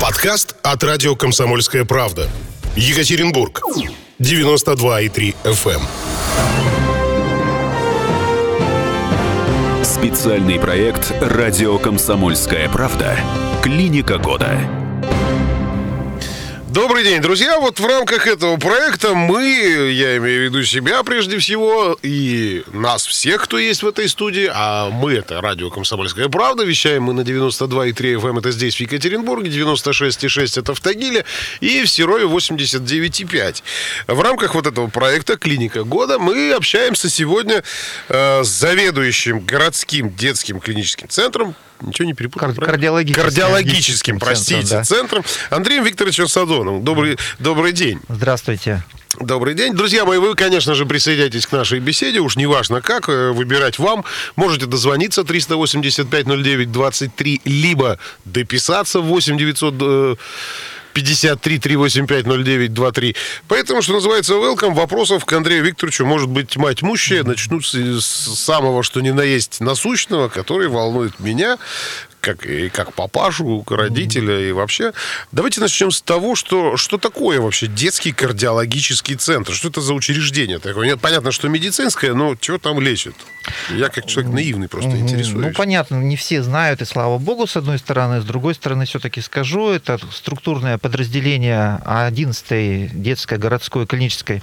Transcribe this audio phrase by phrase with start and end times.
[0.00, 2.28] Подкаст от радио «Комсомольская правда».
[2.76, 3.62] Екатеринбург.
[4.18, 5.80] 92,3 FM.
[9.82, 13.16] Специальный проект «Радио Комсомольская правда».
[13.62, 14.75] Клиника года.
[16.76, 17.58] Добрый день, друзья.
[17.58, 19.42] Вот в рамках этого проекта мы,
[19.92, 24.50] я имею в виду себя прежде всего, и нас всех, кто есть в этой студии,
[24.52, 28.80] а мы это радио «Комсомольская правда», вещаем мы на 92,3 FM, эм, это здесь, в
[28.80, 31.24] Екатеринбурге, 96,6 это в Тагиле,
[31.60, 33.62] и в Серове 89,5.
[34.08, 37.64] В рамках вот этого проекта «Клиника года» мы общаемся сегодня
[38.10, 42.54] э, с заведующим городским детским клиническим центром Ничего не перепутал.
[42.54, 43.22] Кар- кардиологическим.
[43.22, 44.84] Кардиологическим, простите, центром, да.
[44.84, 45.24] центром.
[45.50, 46.84] Андреем Викторовичем Садоновым.
[46.84, 48.00] Добрый, добрый день.
[48.08, 48.82] Здравствуйте.
[49.20, 49.72] Добрый день.
[49.72, 52.20] Друзья мои, вы, конечно же, присоединяйтесь к нашей беседе.
[52.20, 54.04] Уж неважно как, э, выбирать вам.
[54.36, 60.18] Можете дозвониться 385-09-23, либо дописаться в 8 900
[60.96, 63.16] 53 385 09 23.
[63.48, 64.72] Поэтому, что называется, welcome.
[64.72, 67.22] Вопросов к Андрею Викторовичу может быть тьма тьмущая.
[67.22, 71.58] Начнут с самого, что ни на есть насущного, который волнует меня,
[72.26, 74.92] как, и как папашу, родителя и вообще.
[75.30, 79.52] Давайте начнем с того, что, что такое вообще детский кардиологический центр?
[79.52, 80.88] Что это за учреждение такое?
[80.88, 83.14] Нет, понятно, что медицинское, но чего там лечат?
[83.70, 85.46] Я как человек наивный просто интересуюсь.
[85.46, 88.20] Ну, понятно, не все знают, и слава богу, с одной стороны.
[88.20, 94.42] С другой стороны, все-таки скажу, это структурное подразделение 11-й детской городской клинической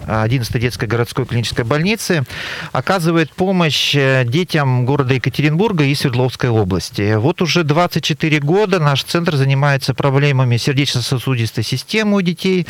[0.00, 2.24] 11-й детской городской клинической больницы,
[2.72, 7.14] оказывает помощь э, детям города Екатеринбурга и Свердловской области.
[7.14, 12.66] Вот уже 24 года наш центр занимается проблемами сердечно-сосудистой системы у детей.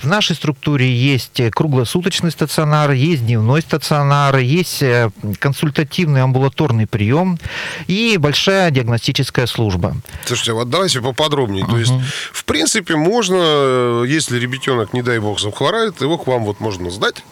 [0.00, 7.38] В нашей структуре есть круглосуточный стационар, есть дневной стационар, есть э, консультативный амбулаторный прием
[7.86, 9.96] и большая диагностическая служба.
[10.24, 11.64] Слушайте, вот давайте поподробнее.
[11.64, 11.70] Uh-huh.
[11.70, 11.92] То есть,
[12.32, 16.90] в принципе, можно, э, если ребятенок, не дай бог, захворает, его к вам вот можно
[16.90, 17.24] сдать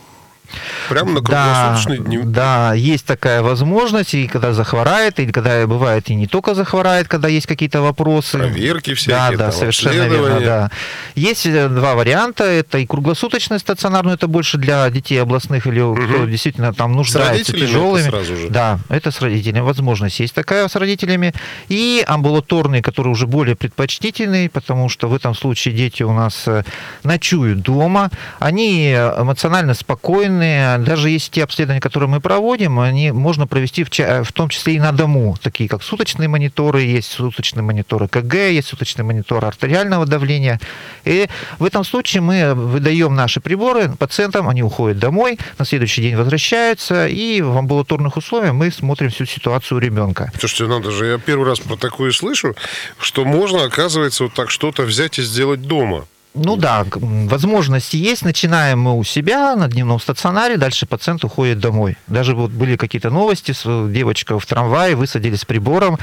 [0.89, 2.19] Прямо на круглосуточный да, дни.
[2.19, 7.29] Да, есть такая возможность, и когда захворает, и когда бывает и не только захворает, когда
[7.29, 8.39] есть какие-то вопросы.
[8.39, 9.37] Проверки всякие.
[9.37, 10.71] Да, да, совершенно верно, да.
[11.15, 12.45] Есть э, два варианта.
[12.45, 16.01] Это и круглосуточный стационар, но это больше для детей областных или угу.
[16.01, 18.03] кто действительно там нуждается тяжелыми.
[18.03, 18.49] Это сразу же.
[18.51, 19.61] Да, это с родителями.
[19.61, 21.33] Возможность есть такая с родителями.
[21.69, 26.63] И амбулаторный, который уже более предпочтительный, потому что в этом случае дети у нас э,
[27.03, 28.11] ночуют дома.
[28.39, 33.91] Они эмоционально спокойны, обследованы, даже есть те обследования, которые мы проводим, они можно провести в,
[33.91, 38.69] в том числе и на дому, такие как суточные мониторы, есть суточные мониторы КГ, есть
[38.69, 40.61] суточный монитор артериального давления.
[41.05, 46.17] И в этом случае мы выдаем наши приборы пациентам, они уходят домой, на следующий день
[46.17, 50.33] возвращаются, и в амбулаторных условиях мы смотрим всю ситуацию у ребенка.
[50.39, 52.55] Слушайте, надо же, я первый раз про такое слышу,
[52.99, 56.07] что можно, оказывается, вот так что-то взять и сделать дома.
[56.37, 58.23] Ну да, возможности есть.
[58.23, 61.97] Начинаем мы у себя на дневном стационаре, дальше пациент уходит домой.
[62.07, 63.55] Даже вот были какие-то новости,
[63.91, 65.99] девочка в трамвае высадили с прибором.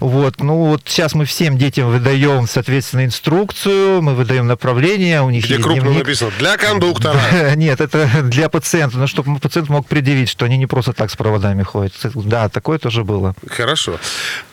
[0.00, 0.40] Вот.
[0.40, 5.54] Ну вот сейчас мы всем детям выдаем, соответственно, инструкцию, мы выдаем направление, у них Где
[5.54, 6.04] есть крупно дневник.
[6.04, 7.20] написано «Для кондуктора».
[7.54, 11.16] Нет, это для пациента, ну, чтобы пациент мог предъявить, что они не просто так с
[11.16, 11.92] проводами ходят.
[12.14, 13.34] Да, такое тоже было.
[13.48, 13.98] Хорошо.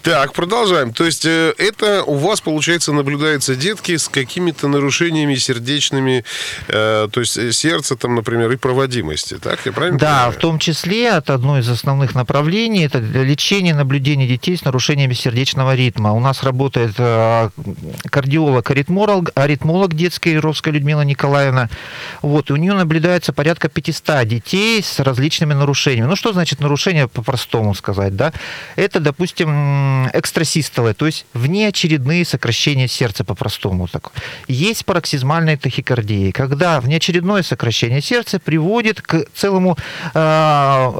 [0.04, 0.94] Так, продолжаем.
[0.94, 6.23] То есть э, это у вас, получается, наблюдаются детки с какими-то нарушениями аритмиями сердечными,
[6.67, 9.66] э, то есть э, сердце там, например, и проводимости, так?
[9.66, 10.31] Я правильно Да, понимаю?
[10.31, 15.75] в том числе это одно из основных направлений, это лечение, наблюдение детей с нарушениями сердечного
[15.75, 16.11] ритма.
[16.13, 17.50] У нас работает э,
[18.09, 21.69] кардиолог, аритмолог, аритмолог детский, Ровская Людмила Николаевна.
[22.22, 26.07] Вот, и у нее наблюдается порядка 500 детей с различными нарушениями.
[26.07, 28.34] Ну, что значит нарушение, по-простому сказать, да?
[28.75, 34.11] Это, допустим, экстрасистолы, то есть внеочередные сокращения сердца, по-простому так.
[34.47, 39.78] Есть пароксизм пароксизмальной тахикардии, когда внеочередное сокращение сердца приводит к целому
[40.14, 40.19] э,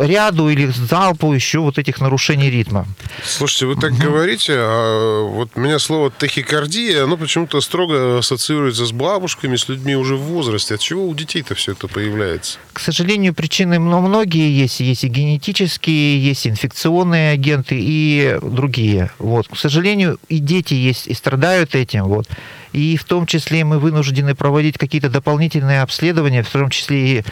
[0.02, 2.86] ряду или залпу еще вот этих нарушений ритма.
[3.24, 4.02] Слушайте, вы так угу.
[4.02, 9.96] говорите, а вот у меня слово тахикардия, оно почему-то строго ассоциируется с бабушками, с людьми
[9.96, 10.76] уже в возрасте.
[10.76, 12.58] От чего у детей-то все это появляется?
[12.74, 14.82] К сожалению, причины многие есть.
[14.82, 19.12] Есть и генетические, есть инфекционные агенты и другие.
[19.20, 19.48] Вот.
[19.48, 22.04] К сожалению, и дети есть, и страдают этим.
[22.06, 22.28] Вот
[22.74, 27.24] и в том числе мы вынуждены проводить какие-то дополнительные обследования, в том числе и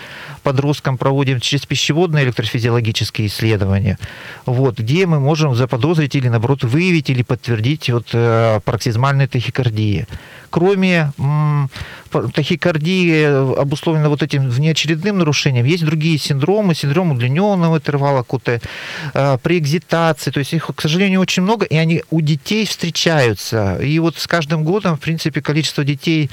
[0.42, 3.98] подросткам проводим через пищеводные электрофизиологические исследования,
[4.46, 10.08] вот, где мы можем заподозрить или, наоборот, выявить или подтвердить вот, э, пароксизмальные тахикардии.
[10.50, 11.12] Кроме
[12.12, 15.66] там тахикардия обусловлена вот этим внеочередным нарушением.
[15.66, 18.50] Есть другие синдромы, синдром удлиненного интервала КУТ,
[19.14, 20.32] э, преэкзитации.
[20.32, 23.78] То есть их, к сожалению, очень много, и они у детей встречаются.
[23.78, 26.30] И вот с каждым годом, в принципе, количество детей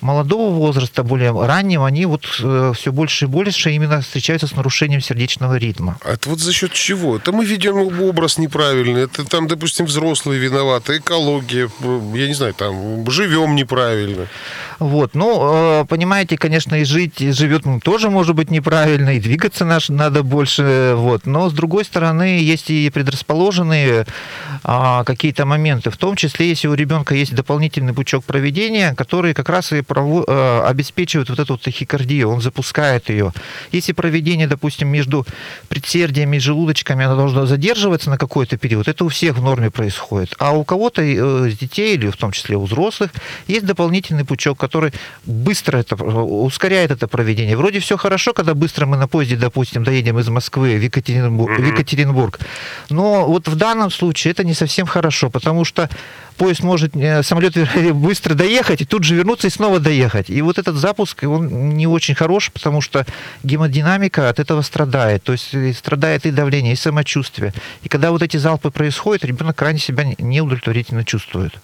[0.00, 5.00] молодого возраста, более раннего, они вот э, все больше и больше именно встречаются с нарушением
[5.00, 5.98] сердечного ритма.
[6.04, 7.16] А это вот за счет чего?
[7.16, 11.68] Это мы видим образ неправильный, это там, допустим, взрослые виноваты, экология,
[12.14, 14.26] я не знаю, там, живем неправильно.
[14.78, 19.20] Вот, ну, э, понимаете, конечно, и жить, и живет ну, тоже может быть неправильно, и
[19.20, 21.26] двигаться наш надо больше, вот.
[21.26, 24.06] Но, с другой стороны, есть и предрасположенные
[24.62, 29.48] а, какие-то моменты, в том числе, если у ребенка есть дополнительный пучок проведения, который как
[29.48, 33.32] раз и э, обеспечивает вот эту тахикардию, он запускает ее.
[33.72, 35.26] Если проведение, допустим, между
[35.68, 40.34] предсердиями и желудочками, оно должно задерживаться на какой-то период, это у всех в норме происходит.
[40.38, 43.10] А у кого-то э, из детей, или в том числе у взрослых,
[43.46, 44.92] есть дополнительный пучок, который
[45.24, 47.56] быстро это, ускоряет это проведение.
[47.56, 51.64] Вроде все хорошо, когда быстро мы на поезде, допустим, доедем из Москвы в Екатеринбург, в
[51.64, 52.40] Екатеринбург.
[52.90, 55.88] Но вот в данном случае это не совсем хорошо, потому что
[56.36, 57.54] поезд может, э, самолет
[57.94, 60.30] быстро доехать и тут же вернуться и снова доехать.
[60.30, 63.04] И вот этот запуск, он не очень хорош, потому что
[63.42, 65.22] гемодинамика от этого страдает.
[65.24, 67.52] То есть э, страдает и давление, и самочувствие.
[67.82, 71.54] И когда вот эти залпы происходят, ребенок крайне себя неудовлетворительно чувствует.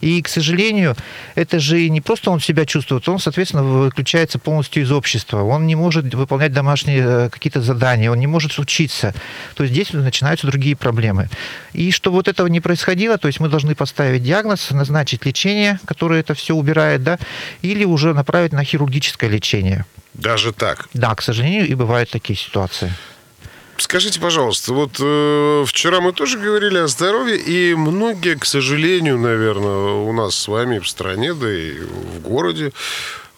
[0.00, 0.96] И, к сожалению,
[1.34, 5.42] это же не просто он себя чувствует, он, соответственно, выключается полностью из общества.
[5.42, 9.14] Он не может выполнять домашние э, какие-то задания, он не может учиться.
[9.54, 11.28] То есть здесь начинаются другие проблемы.
[11.72, 16.20] И чтобы вот этого не происходило, то есть мы должны поставить диагноз, назначить лечение, которое
[16.20, 17.18] это все убирает, да,
[17.62, 19.84] или уже направить на хирургическое лечение.
[20.14, 20.88] Даже так?
[20.94, 22.92] Да, к сожалению, и бывают такие ситуации.
[23.78, 29.92] Скажите, пожалуйста, вот э, вчера мы тоже говорили о здоровье, и многие, к сожалению, наверное,
[29.92, 32.72] у нас с вами в стране, да и в городе,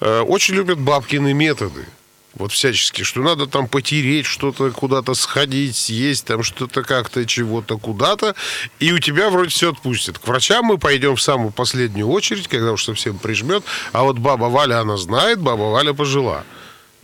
[0.01, 1.87] э, очень любят бабкины методы.
[2.35, 8.37] Вот всячески, что надо там потереть, что-то куда-то сходить, съесть, там что-то как-то, чего-то куда-то,
[8.79, 10.21] и у тебя вроде все отпустит.
[10.21, 14.45] К врачам мы пойдем в самую последнюю очередь, когда уж совсем прижмет, а вот баба
[14.45, 16.45] Валя, она знает, баба Валя пожила.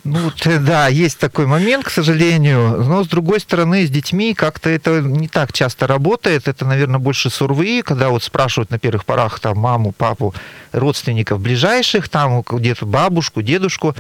[0.05, 2.85] Ну, э, да, есть такой момент, к сожалению.
[2.85, 6.47] Но, с другой стороны, с детьми как-то это не так часто работает.
[6.47, 10.35] Это, наверное, больше сурвы, когда вот спрашивают на первых порах там маму, папу,
[10.73, 13.97] родственников ближайших, там где-то бабушку, дедушку.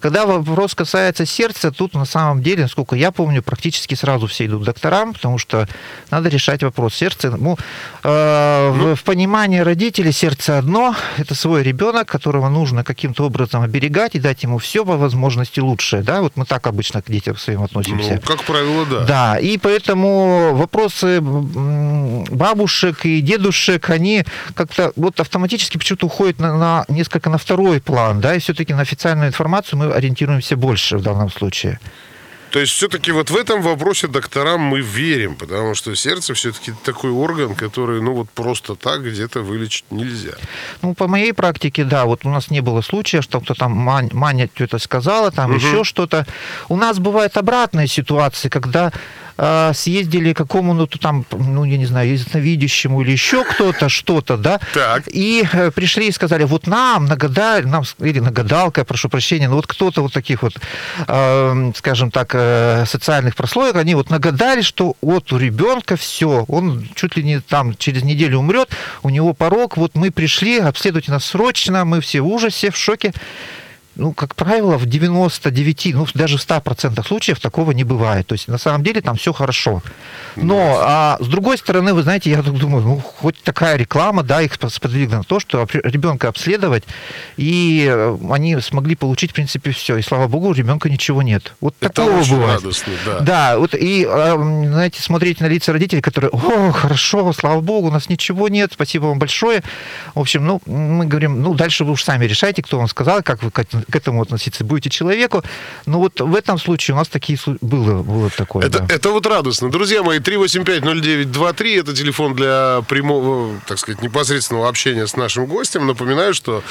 [0.00, 4.62] Когда вопрос касается сердца, тут на самом деле, насколько я помню, практически сразу все идут
[4.62, 5.68] к докторам, потому что
[6.10, 7.36] надо решать вопрос сердца.
[7.36, 7.58] Ну,
[8.02, 14.14] э, в, в понимании родителей сердце одно, это свой ребенок, которого нужно каким-то образом оберегать
[14.14, 16.02] и дать ему все по возможности лучшее.
[16.02, 16.22] Да?
[16.22, 18.14] Вот мы так обычно к детям своим относимся.
[18.14, 19.04] Ну, как правило, да.
[19.04, 24.24] Да, и поэтому вопросы бабушек и дедушек, они
[24.54, 28.80] как-то вот автоматически почему-то уходят на, на несколько на второй план, да, и все-таки на
[28.80, 31.78] официальную информацию мы ориентируемся больше в данном случае.
[32.50, 37.10] То есть все-таки вот в этом вопросе докторам мы верим, потому что сердце все-таки такой
[37.10, 40.32] орган, который, ну вот просто так где-то вылечить нельзя.
[40.82, 44.48] Ну, по моей практике, да, вот у нас не было случая, что кто-то там Маня
[44.52, 45.60] что-то сказала, там угу.
[45.60, 46.26] еще что-то.
[46.68, 48.92] У нас бывают обратные ситуации, когда
[49.40, 54.60] э, съездили к какому-то там, ну, я не знаю, ясновидящему или еще кто-то, что-то, да,
[54.74, 55.04] так.
[55.06, 59.66] и э, пришли и сказали, вот нам нагадали, нам, или нагадалка, прошу прощения, но вот
[59.66, 60.54] кто-то вот таких вот,
[61.08, 66.86] э, скажем так, э, социальных прослоек, они вот нагадали, что вот у ребенка все, он
[66.94, 68.68] чуть ли не там через неделю умрет,
[69.02, 73.12] у него порог, вот мы пришли, обследуйте нас срочно, мы все в ужасе, в шоке
[74.00, 78.26] ну, как правило, в 99, ну, даже в 100% случаев такого не бывает.
[78.26, 79.82] То есть, на самом деле, там все хорошо.
[80.36, 84.54] Но, а с другой стороны, вы знаете, я думаю, ну, хоть такая реклама, да, их
[84.68, 86.84] сподвигла на то, что ребенка обследовать,
[87.36, 89.98] и э, они смогли получить, в принципе, все.
[89.98, 91.52] И, слава богу, у ребенка ничего нет.
[91.60, 92.62] Вот Это такого бывает.
[92.62, 93.20] радостно, да.
[93.20, 97.90] Да, вот, и, а, знаете, смотреть на лица родителей, которые, о, хорошо, слава богу, у
[97.90, 99.62] нас ничего нет, спасибо вам большое.
[100.14, 103.42] В общем, ну, мы говорим, ну, дальше вы уж сами решайте, кто вам сказал, как
[103.42, 103.50] вы
[103.90, 105.42] к этому относиться будете человеку.
[105.86, 108.66] Но вот в этом случае у нас такие было, было такое.
[108.66, 108.94] Это, да.
[108.94, 109.70] это вот радостно.
[109.70, 115.86] Друзья мои, 3850923 это телефон для прямого, так сказать, непосредственного общения с нашим гостем.
[115.86, 116.62] Напоминаю, что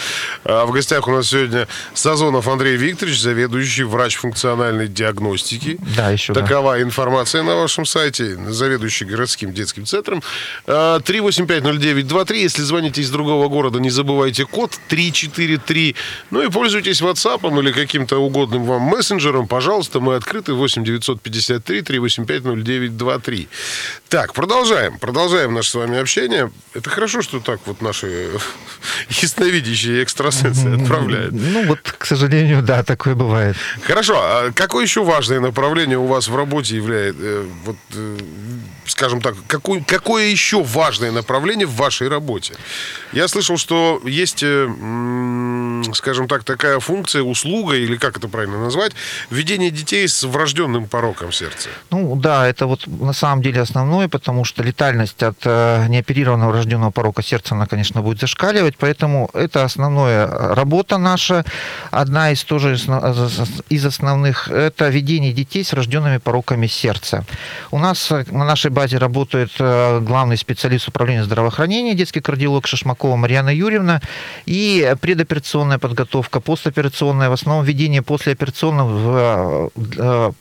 [0.43, 5.77] а, в гостях у нас сегодня Сазонов Андрей Викторович, заведующий врач функциональной диагностики.
[5.95, 6.81] Да, еще Такова да.
[6.81, 10.21] информация на вашем сайте, заведующий городским детским центром.
[10.67, 12.31] 3850923.
[12.31, 15.95] А, Если звоните из другого города, не забывайте код 343.
[16.31, 21.81] Ну и пользуйтесь пользуетесь WhatsApp или каким-то угодным вам мессенджером, пожалуйста, мы открыты 8 953
[21.81, 23.47] 385 0923.
[24.09, 24.97] Так, продолжаем.
[24.99, 26.51] Продолжаем наше с вами общение.
[26.73, 28.29] Это хорошо, что так вот наши
[29.09, 31.33] ясновидящие экстрасенсы отправляют.
[31.33, 33.55] Ну вот, к сожалению, да, такое бывает.
[33.81, 34.15] Хорошо.
[34.17, 38.17] А какое еще важное направление у вас в работе является, э, вот, э,
[38.85, 42.55] скажем так, какое, какое еще важное направление в вашей работе?
[43.13, 44.67] Я слышал, что есть, э,
[45.93, 48.93] скажем так, такая функция, услуга, или как это правильно назвать,
[49.29, 51.69] введение детей с врожденным пороком сердца.
[51.91, 56.91] Ну да, это вот на самом деле основное, потому что летальность от э, неоперированного врожденного
[56.91, 61.45] порока сердца, она, конечно, будет зашкаливать, поэтому это основная работа наша.
[61.91, 62.75] Одна из тоже
[63.69, 67.23] из основных, это введение детей с врожденными пороками сердца.
[67.69, 73.53] У нас на нашей базе работает э, главный специалист управления здравоохранения, детский кардиолог Шашмакова Марьяна
[73.53, 74.01] Юрьевна,
[74.47, 80.31] и предоперационная подготовка, постоперационная, в основном введение послеоперационного в э,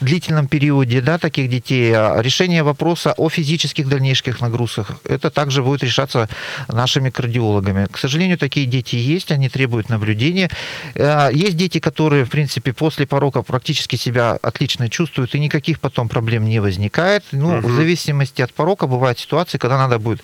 [0.00, 5.82] длительном периоде да, таких детей, а решение вопроса о физических дальнейших нагрузках, это также будет
[5.82, 6.28] решаться
[6.68, 7.86] нашими кардиологами.
[7.90, 10.50] К сожалению, такие дети есть, они требуют наблюдения.
[10.94, 16.08] Э, есть дети, которые, в принципе, после порока практически себя отлично чувствуют, и никаких потом
[16.08, 17.24] проблем не возникает.
[17.32, 17.68] Ну, угу.
[17.68, 20.22] в зависимости от порока бывают ситуации, когда надо будет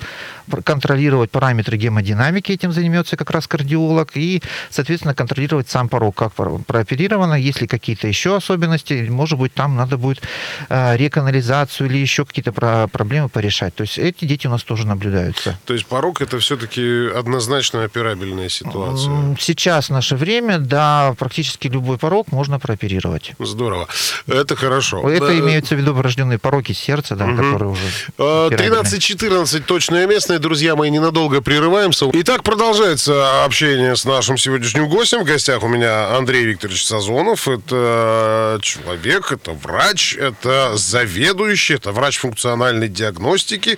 [0.64, 7.34] контролировать параметры гемодинамики, этим займется как раз кардиолог, и, соответственно, контролировать сам порог, как прооперировано,
[7.34, 10.22] если какие-то еще особенности, может быть, там надо будет
[10.68, 12.52] э, реканализацию или еще какие-то
[12.88, 13.74] проблемы порешать.
[13.74, 15.58] То есть эти дети у нас тоже наблюдаются.
[15.64, 19.36] То есть порог это все-таки однозначно операбельная ситуация?
[19.40, 23.32] Сейчас в наше время, да, практически любой порог можно прооперировать.
[23.38, 23.88] Здорово.
[24.26, 25.08] Это хорошо.
[25.08, 25.38] Это да.
[25.38, 27.36] имеются в виду врожденные пороки сердца, да, угу.
[27.36, 27.82] которые уже
[28.18, 32.10] 13-14 точное место, друзья мои, ненадолго прерываемся.
[32.12, 35.24] Итак, продолжается общение с нашим сегодняшним гостем.
[35.44, 37.48] Гостях у меня Андрей Викторович Сазонов.
[37.48, 43.76] Это человек, это врач, это заведующий, это врач функциональной диагностики,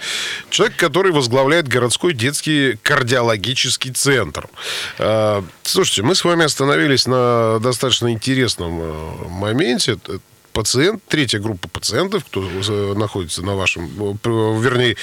[0.49, 4.49] человек, который возглавляет городской детский кардиологический центр.
[4.99, 9.99] Э, слушайте, мы с вами остановились на достаточно интересном э, моменте
[10.53, 13.89] пациент, третья группа пациентов, кто э, находится на вашем,
[14.23, 14.97] вернее,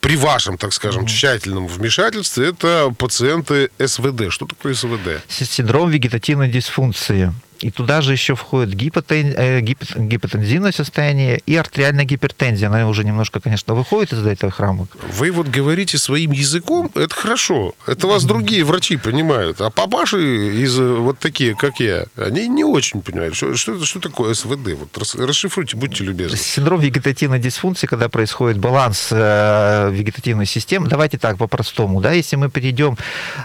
[0.00, 4.30] при вашем, так скажем, тщательном вмешательстве, это пациенты СВД.
[4.30, 5.22] Что такое СВД?
[5.28, 7.32] Синдром вегетативной дисфункции.
[7.60, 9.34] И туда же еще входит гипотен...
[9.36, 12.68] э, гипотензивное состояние и артериальная гипертензия.
[12.68, 14.88] Она уже немножко, конечно, выходит из этого храма.
[15.18, 17.74] Вы вот говорите своим языком, это хорошо.
[17.86, 19.60] Это вас другие врачи понимают.
[19.60, 24.34] А папаши из вот такие, как я, они не очень понимают, что, что, что такое
[24.34, 24.78] СВД.
[24.78, 26.38] Вот расшифруйте, будьте любезны.
[26.38, 30.88] Синдром вегетативной дисфункции, когда происходит баланс э, вегетативной системы.
[30.88, 32.00] Давайте так, по-простому.
[32.00, 32.96] Да, если мы перейдем...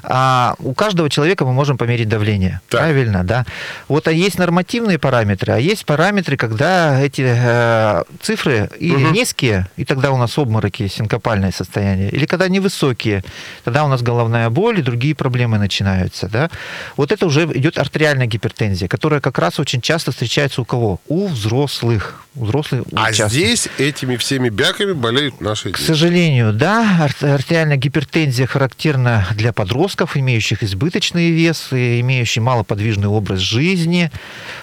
[0.03, 2.61] А, у каждого человека мы можем померить давление.
[2.69, 2.81] Так.
[2.81, 3.45] Правильно, да?
[3.87, 9.13] Вот вот есть нормативные параметры, а есть параметры, когда эти э, цифры или угу.
[9.13, 13.23] низкие, и тогда у нас обмороки, синкопальное состояние, или когда невысокие,
[13.63, 16.27] тогда у нас головная боль и другие проблемы начинаются.
[16.27, 16.49] Да?
[16.97, 20.99] Вот это уже идет артериальная гипертензия, которая как раз очень часто встречается у кого?
[21.07, 22.24] У взрослых.
[22.35, 23.29] У взрослых а часто.
[23.29, 25.77] здесь этими всеми бяками болеют наши дети.
[25.77, 33.65] К сожалению, да, артериальная гипертензия характерна для подростков, имеющих избыточный вес, имеющих малоподвижный образ жизни,
[33.85, 34.11] жизни.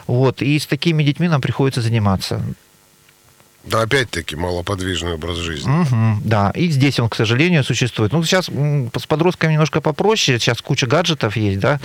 [0.07, 2.43] Вот, и с такими детьми нам приходится заниматься.
[3.65, 5.71] Да, опять-таки, малоподвижный образ жизни.
[5.71, 8.13] Угу, да, и здесь он, к сожалению, существует.
[8.13, 11.81] Ну, сейчас с подростками немножко попроще, сейчас куча гаджетов есть, да,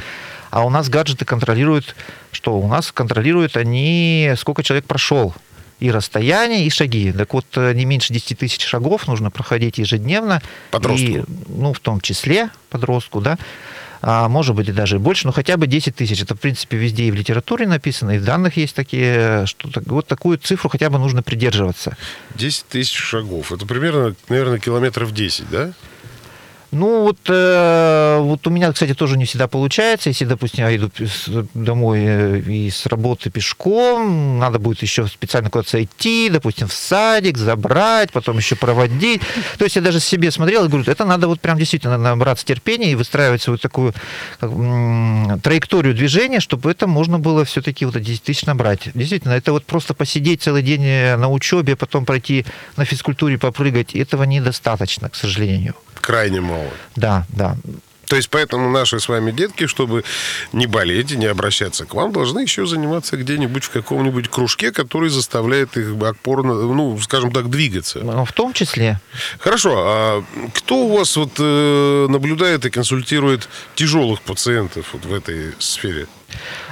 [0.50, 1.96] а у нас гаджеты контролируют,
[2.32, 5.36] что у нас контролируют они, сколько человек прошел
[5.80, 7.12] и расстояние, и шаги.
[7.12, 10.42] Так вот, э, не меньше 10 тысяч шагов нужно проходить ежедневно.
[10.72, 11.08] Подростку.
[11.08, 13.38] И, ну, в том числе подростку, да
[14.02, 16.22] а может быть и даже больше, но хотя бы 10 тысяч.
[16.22, 20.08] Это, в принципе, везде и в литературе написано, и в данных есть такие, что вот
[20.08, 21.98] такую цифру хотя бы нужно придерживаться.
[22.36, 23.52] 10 тысяч шагов.
[23.52, 25.74] Это примерно, наверное, километров 10, да?
[26.72, 30.10] Ну, вот, э, вот у меня, кстати, тоже не всегда получается.
[30.10, 30.92] Если, допустим, я иду
[31.54, 37.38] домой э, и с работы пешком, надо будет еще специально куда-то идти, допустим, в садик,
[37.38, 39.22] забрать, потом еще проводить.
[39.58, 42.92] То есть я даже себе смотрел и говорю, это надо вот прям действительно набраться терпения
[42.92, 43.94] и выстраивать свою такую
[44.42, 44.52] как,
[45.42, 48.90] траекторию движения, чтобы это можно было все-таки вот 10 тысяч набрать.
[48.94, 52.46] Действительно, это вот просто посидеть целый день э, на учебе, потом пройти
[52.76, 55.74] на физкультуре, попрыгать, этого недостаточно, к сожалению
[56.08, 56.72] крайне мало.
[56.96, 57.58] Да, да.
[58.08, 60.04] То есть поэтому наши с вами детки, чтобы
[60.54, 65.10] не болеть и не обращаться к вам, должны еще заниматься где-нибудь в каком-нибудь кружке, который
[65.10, 68.00] заставляет их опорно, ну, скажем так, двигаться.
[68.00, 69.00] Ну, в том числе.
[69.40, 69.74] Хорошо.
[69.78, 70.24] А
[70.54, 76.08] кто у вас вот э, наблюдает и консультирует тяжелых пациентов вот в этой сфере?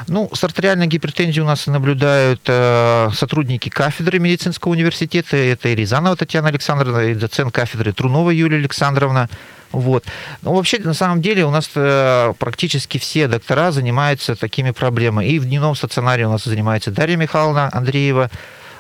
[0.08, 5.38] Ну, с артериальной гипертензией у нас наблюдают э, сотрудники кафедры медицинского университета.
[5.38, 9.30] Это и Рязанова Татьяна Александровна, и доцент кафедры Трунова Юлия Александровна.
[9.75, 10.05] Вот.
[10.41, 15.25] Ну, вообще, на самом деле, у нас э, практически все доктора занимаются такими проблемами.
[15.25, 18.29] И в дневном стационаре у нас занимается Дарья Михайловна Андреева,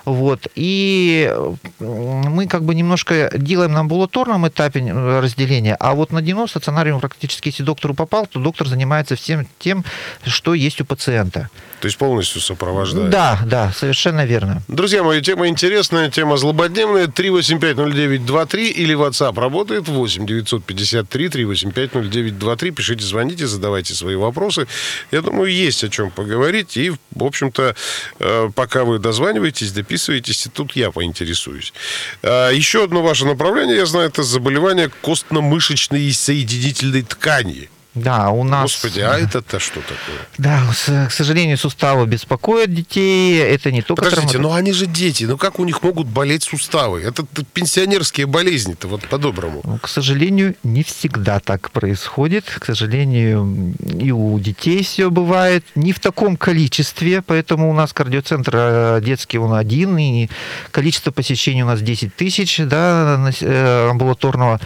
[0.05, 0.47] вот.
[0.55, 1.33] И
[1.79, 7.49] мы как бы немножко делаем на амбулаторном этапе разделения, а вот на дневном стационаре практически,
[7.49, 9.83] если доктору попал, то доктор занимается всем тем,
[10.25, 11.49] что есть у пациента.
[11.81, 13.09] То есть полностью сопровождает.
[13.09, 14.61] Да, да, совершенно верно.
[14.67, 17.07] Друзья мои, тема интересная, тема злободневная.
[17.07, 22.71] 3850923 или WhatsApp работает 8 953 3850923.
[22.71, 24.67] Пишите, звоните, задавайте свои вопросы.
[25.11, 26.77] Я думаю, есть о чем поговорить.
[26.77, 27.75] И, в общем-то,
[28.19, 31.73] э, пока вы дозваниваетесь, дописываетесь, и тут я поинтересуюсь.
[32.21, 37.69] А, еще одно ваше направление, я знаю, это заболевание костно-мышечной соединительной ткани.
[37.95, 38.63] Да, у нас...
[38.63, 40.19] Господи, а это-то что такое?
[40.37, 40.61] Да,
[41.07, 43.39] к сожалению, суставы беспокоят детей.
[43.39, 44.03] Это не только...
[44.03, 44.49] Подождите, травма...
[44.49, 45.23] но они же дети.
[45.23, 47.01] Ну как у них могут болеть суставы?
[47.01, 49.61] Это пенсионерские болезни-то, вот по-доброму.
[49.63, 52.45] Ну, к сожалению, не всегда так происходит.
[52.45, 55.63] К сожалению, и у детей все бывает.
[55.75, 60.27] Не в таком количестве, поэтому у нас кардиоцентр э, детский, он один, и
[60.71, 64.59] количество посещений у нас 10 тысяч да, э, амбулаторного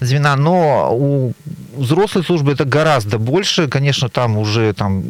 [0.00, 1.32] звена, но у
[1.76, 5.02] взрослой службы это гораздо больше, конечно, там уже там,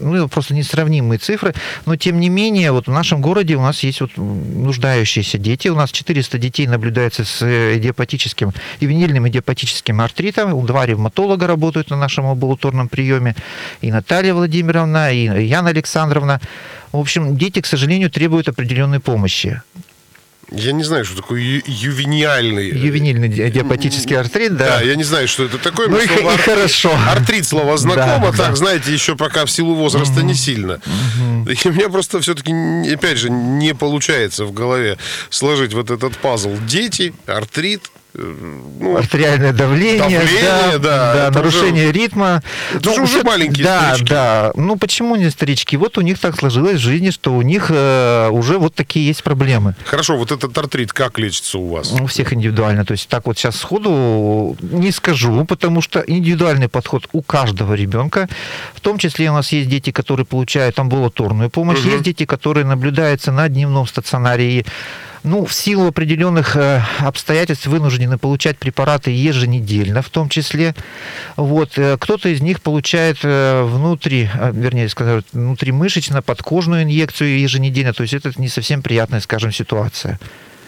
[0.00, 1.54] ну, просто несравнимые цифры,
[1.86, 5.74] но тем не менее, вот в нашем городе у нас есть вот нуждающиеся дети, у
[5.74, 7.42] нас 400 детей наблюдается с
[7.76, 13.34] идиопатическим и винильным идиопатическим артритом, два ревматолога работают на нашем амбулаторном приеме,
[13.80, 16.40] и Наталья Владимировна, и Яна Александровна.
[16.92, 19.62] В общем, дети, к сожалению, требуют определенной помощи.
[20.50, 22.70] Я не знаю, что такое ю- ювениальный...
[22.70, 24.78] Ювенильный диапатический артрит, да.
[24.78, 25.88] Да, я не знаю, что это такое.
[25.88, 26.98] Ну и, и артрит, хорошо.
[27.08, 28.56] Артрит слово знакомо, да, так, да.
[28.56, 30.26] знаете, еще пока в силу возраста угу.
[30.26, 30.74] не сильно.
[30.74, 31.50] Угу.
[31.50, 32.52] И у меня просто все-таки,
[32.92, 34.98] опять же, не получается в голове
[35.30, 36.56] сложить вот этот пазл.
[36.66, 42.42] Дети, артрит, ну, артериальное давление, давление да, да, да нарушение уже, ритма.
[42.74, 44.08] Это ну, же уже маленькие да, старички.
[44.10, 45.76] Да, Ну почему не старички?
[45.76, 49.22] Вот у них так сложилось в жизни, что у них э, уже вот такие есть
[49.22, 49.74] проблемы.
[49.84, 51.92] Хорошо, вот этот артрит как лечится у вас?
[51.92, 52.84] У всех индивидуально.
[52.84, 58.28] То есть так вот сейчас сходу не скажу, потому что индивидуальный подход у каждого ребенка.
[58.74, 61.90] В том числе у нас есть дети, которые получают амбулаторную помощь, угу.
[61.90, 64.64] есть дети, которые наблюдаются на дневном стационаре
[65.22, 70.74] ну, в силу определенных э, обстоятельств вынуждены получать препараты еженедельно, в том числе.
[71.36, 71.78] Вот.
[71.78, 78.14] Э, кто-то из них получает э, внутри, вернее сказать, внутримышечно подкожную инъекцию еженедельно, то есть
[78.14, 80.18] это не совсем приятная, скажем, ситуация.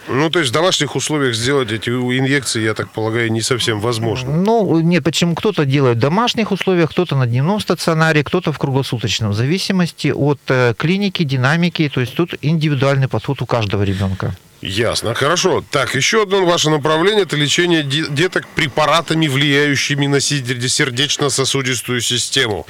[0.07, 4.31] Ну, то есть в домашних условиях сделать эти инъекции, я так полагаю, не совсем возможно.
[4.31, 9.31] Ну, нет, почему кто-то делает в домашних условиях, кто-то на дневном стационаре, кто-то в круглосуточном,
[9.31, 10.39] в зависимости от
[10.77, 14.35] клиники, динамики, то есть тут индивидуальный подход у каждого ребенка.
[14.61, 15.13] Ясно.
[15.13, 15.63] Хорошо.
[15.71, 22.65] Так, еще одно ваше направление– это лечение деток препаратами, влияющими на сердечно-сосудистую систему.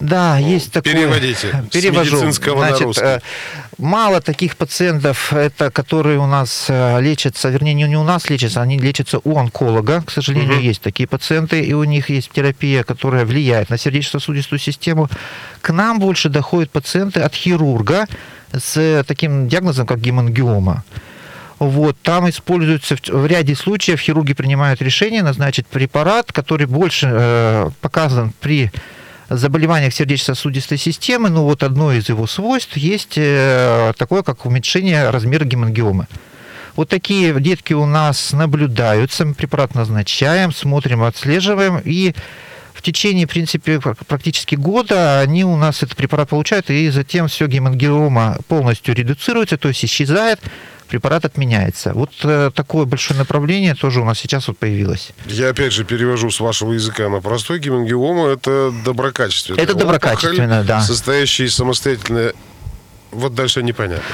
[0.00, 0.94] Да, ну, есть такое.
[0.94, 1.64] Переводите.
[1.72, 2.10] Перевожу.
[2.16, 3.04] С медицинского Значит, на русский.
[3.04, 3.20] Э,
[3.78, 8.78] мало таких пациентов, это которые у нас э, лечатся, вернее, не у нас лечатся, они
[8.78, 10.02] лечатся у онколога.
[10.02, 10.62] К сожалению, угу.
[10.62, 15.08] есть такие пациенты, и у них есть терапия, которая влияет на сердечно-сосудистую систему.
[15.62, 18.06] К нам больше доходят пациенты от хирурга
[18.52, 20.84] с таким диагнозом, как гемангиома.
[21.58, 28.32] Вот, там используется в ряде случаев хирурги принимают решение назначить препарат, который больше э, показан
[28.40, 28.70] при
[29.36, 31.28] заболеваниях сердечно-сосудистой системы.
[31.28, 36.06] Ну вот одно из его свойств есть э, такое, как уменьшение размера гемангиомы.
[36.76, 42.14] Вот такие детки у нас наблюдаются, мы препарат назначаем, смотрим, отслеживаем, и
[42.72, 47.48] в течение, в принципе, практически года они у нас этот препарат получают, и затем все
[47.48, 50.38] гемангиома полностью редуцируется, то есть исчезает,
[50.88, 51.92] препарат отменяется.
[51.94, 55.10] Вот э, такое большое направление тоже у нас сейчас вот появилось.
[55.26, 58.28] Я опять же перевожу с вашего языка на простой гемангиома.
[58.28, 60.80] Это доброкачественная Это доброкачественная, да.
[60.80, 62.32] Состоящая из самостоятельно
[63.10, 64.04] Вот дальше непонятно.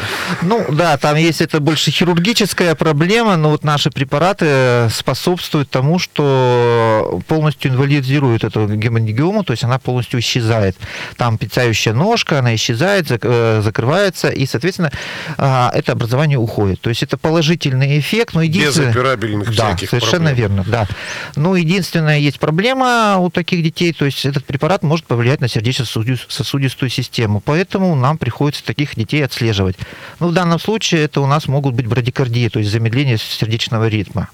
[0.43, 7.21] Ну да, там есть это больше хирургическая проблема, но вот наши препараты способствуют тому, что
[7.27, 10.77] полностью инвалидизируют эту гемангиому, то есть она полностью исчезает.
[11.17, 14.93] Там питающая ножка, она исчезает, э, закрывается, и, соответственно,
[15.39, 16.81] а, это образование уходит.
[16.81, 18.89] То есть это положительный эффект, но единственное...
[18.89, 20.57] Без операбельных да, всяких совершенно проблем.
[20.57, 20.89] верно, да.
[21.37, 26.91] Но единственная есть проблема у таких детей, то есть этот препарат может повлиять на сердечно-сосудистую
[26.91, 29.77] систему, поэтому нам приходится таких таких детей отслеживать.
[30.21, 34.29] Ну, в данном случае это у нас могут быть брадикардии, то есть замедление сердечного ритма.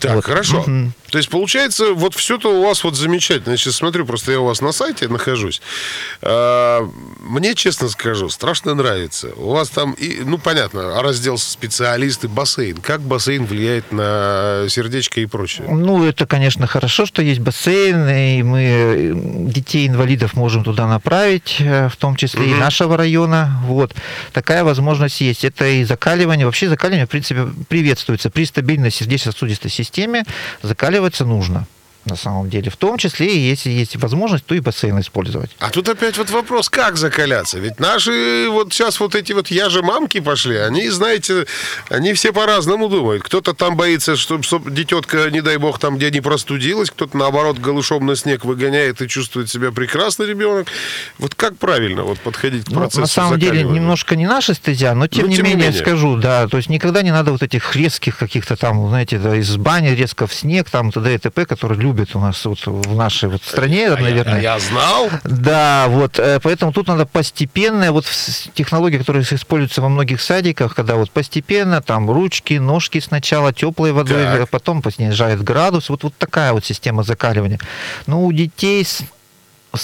[0.00, 0.24] Так, вот.
[0.24, 0.60] хорошо.
[0.60, 0.92] Угу.
[1.10, 3.52] То есть, получается, вот все-то у вас вот замечательно.
[3.52, 5.62] Я сейчас смотрю, просто я у вас на сайте нахожусь.
[6.20, 6.88] А,
[7.20, 9.30] мне, честно скажу, страшно нравится.
[9.36, 12.76] У вас там, и, ну, понятно, раздел специалисты, бассейн.
[12.78, 15.68] Как бассейн влияет на сердечко и прочее?
[15.70, 21.88] Ну, это, конечно, хорошо, что есть бассейн, и мы э, детей-инвалидов можем туда направить, э,
[21.88, 22.50] в том числе угу.
[22.50, 23.58] и нашего района.
[23.64, 23.94] Вот.
[24.32, 25.44] Такая возможность есть.
[25.44, 26.46] Это и закаливание.
[26.46, 29.85] Вообще закаливание, в принципе, приветствуется при стабильной сердечно-сосудистой системе.
[29.90, 30.24] Закаливание
[30.62, 31.66] закаливаться нужно
[32.06, 32.70] на самом деле.
[32.70, 35.50] В том числе, если есть возможность, то и бассейн использовать.
[35.58, 37.58] А тут опять вот вопрос, как закаляться?
[37.58, 41.46] Ведь наши вот сейчас вот эти вот я же мамки пошли, они, знаете,
[41.90, 43.22] они все по-разному думают.
[43.22, 47.58] Кто-то там боится, чтобы, чтобы дететка, не дай бог, там где не простудилась, кто-то наоборот
[47.58, 50.68] голышом на снег выгоняет и чувствует себя прекрасно ребенок.
[51.18, 54.94] Вот как правильно вот подходить к процессу ну, На самом деле немножко не наша стезя,
[54.94, 57.32] но тем, ну, не, тем менее, не менее скажу, да, то есть никогда не надо
[57.32, 61.14] вот этих резких каких-то там, знаете, да, из бани резко в снег, там т.д.
[61.14, 64.40] и т.п., которые любят любят у нас вот в нашей вот стране, а наверное.
[64.40, 65.08] Я, я знал.
[65.24, 68.04] Да, вот, э, поэтому тут надо постепенно, вот
[68.54, 74.24] технологии, которые используются во многих садиках, когда вот постепенно, там, ручки, ножки сначала теплой водой,
[74.24, 74.40] так.
[74.40, 77.58] А потом снижает градус, вот, вот такая вот система закаливания.
[78.06, 79.02] Но у детей с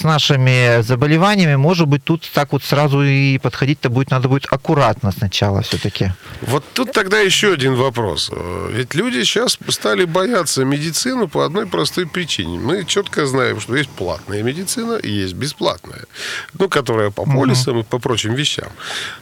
[0.02, 5.62] нашими заболеваниями, может быть, тут так вот сразу и подходить-то будет, надо будет аккуратно сначала
[5.62, 6.12] все-таки.
[6.40, 8.30] Вот тут тогда еще один вопрос.
[8.70, 12.58] Ведь люди сейчас стали бояться медицину по одной простой причине.
[12.58, 16.04] Мы четко знаем, что есть платная медицина и есть бесплатная.
[16.54, 17.80] Ну, которая по полисам угу.
[17.80, 18.68] и по прочим вещам.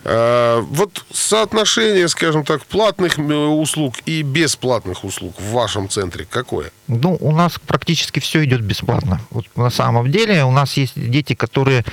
[0.05, 6.71] А, вот соотношение, скажем так, платных э, услуг и бесплатных услуг в вашем центре какое?
[6.89, 9.21] Ну, у нас практически все идет бесплатно.
[9.31, 11.85] Вот на самом деле у нас нас есть дети, которые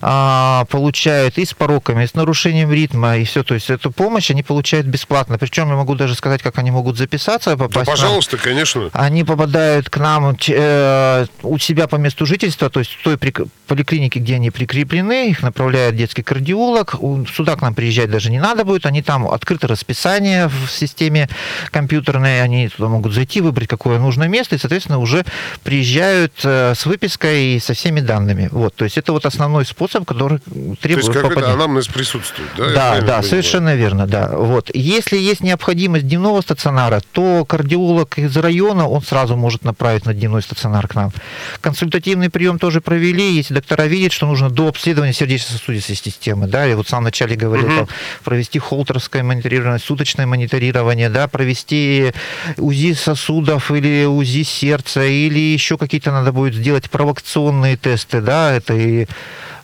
[0.00, 3.42] а, получают и с пороками, и с нарушением ритма, и все.
[3.42, 5.38] То есть эту помощь они получают бесплатно.
[5.38, 7.56] Причем я могу даже сказать, как они могут записаться.
[7.56, 8.90] Попасть да, пожалуйста, конечно.
[8.92, 13.18] Они попадают к нам э, у себя по месту жительства, то есть в той
[13.66, 16.96] поликлинике, где они прикреплены, их направляет детский кардиолог.
[17.34, 18.86] Сюда к нам приезжать даже не надо будет.
[18.86, 21.28] Они там открыто расписание в системе
[21.70, 22.42] компьютерной.
[22.42, 25.24] Они туда могут зайти, выбрать, какое нужное место, и, соответственно, уже
[25.62, 28.48] приезжают э, с выпиской и со всеми данными.
[28.52, 30.80] Вот, то есть это вот основной способ, который требует...
[30.80, 32.70] То есть какой-то анамнез присутствует, да?
[32.72, 34.28] Да, да, совершенно верно, да.
[34.32, 34.70] Вот.
[34.74, 40.42] Если есть необходимость дневного стационара, то кардиолог из района, он сразу может направить на дневной
[40.42, 41.12] стационар к нам.
[41.60, 46.76] Консультативный прием тоже провели, если доктора видят, что нужно до обследования сердечно-сосудистой системы, да, я
[46.76, 47.76] вот в самом начале говорил, угу.
[47.76, 47.88] там,
[48.24, 52.12] провести холтерское мониторирование, суточное мониторирование, да, провести
[52.56, 58.74] УЗИ сосудов или УЗИ сердца, или еще какие-то надо будет сделать провокационные тесты, да, это
[58.74, 59.06] и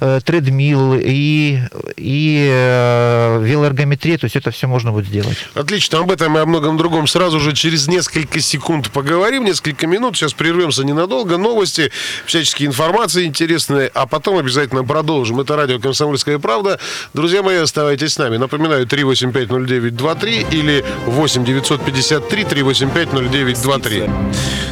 [0.05, 1.61] Э, тредмил и,
[1.97, 5.37] и э, велоэргометрия, то есть это все можно будет сделать.
[5.55, 10.17] Отлично, об этом и о многом другом сразу же через несколько секунд поговорим, несколько минут,
[10.17, 11.93] сейчас прервемся ненадолго, новости,
[12.27, 15.39] всяческие информации интересные, а потом обязательно продолжим.
[15.39, 16.81] Это радио «Комсомольская правда».
[17.15, 18.39] Друзья мои, оставайтесь с нами.
[18.39, 24.11] Напоминаю, 3850923 или 8 953 385 0923.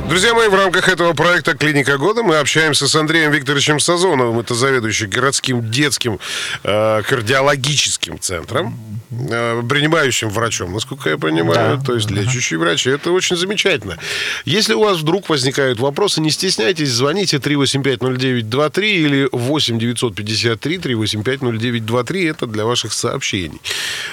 [0.08, 4.56] Друзья мои, в рамках этого проекта «Клиника года» мы общаемся с Андреем Викторовичем Сазоновым, это
[4.56, 6.18] заведующий городским детским
[6.64, 8.74] э, кардиологическим центром,
[9.10, 11.84] э, принимающим врачом, насколько я понимаю, да.
[11.84, 12.86] то есть лечащий врач.
[12.86, 13.98] Это очень замечательно.
[14.44, 22.24] Если у вас вдруг возникают вопросы, не стесняйтесь, звоните 3850923 или 8 953 385 0923.
[22.24, 23.60] Это для ваших сообщений.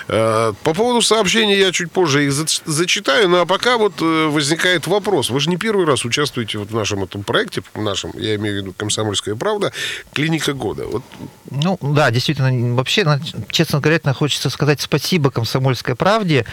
[0.07, 2.33] Э, по поводу сообщений я чуть позже их
[2.65, 5.29] зачитаю, ну а пока вот э, возникает вопрос.
[5.29, 8.55] Вы же не первый раз участвуете вот в нашем этом проекте, в нашем, я имею
[8.55, 9.71] в виду «Комсомольская правда»,
[10.13, 10.86] «Клиника года».
[10.91, 11.03] Вот.
[11.49, 13.05] Ну, да, действительно, вообще,
[13.49, 16.45] честно говоря, хочется сказать спасибо «Комсомольской правде»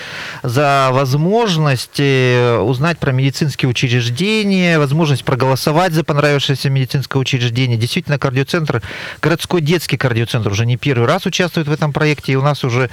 [0.42, 7.76] за возможность э, узнать про медицинские учреждения, возможность проголосовать за понравившееся медицинское учреждение.
[7.76, 8.82] Действительно, кардиоцентр,
[9.20, 12.88] городской детский кардиоцентр уже не первый раз участвует в этом проекте, и у нас уже